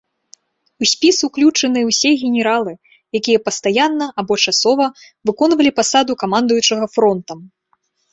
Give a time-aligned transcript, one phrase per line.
[0.83, 2.73] У спіс уключаныя ўсе генералы,
[3.19, 4.87] якія пастаянна або часова
[5.31, 7.39] выконвалі пасаду камандуючага фронтам.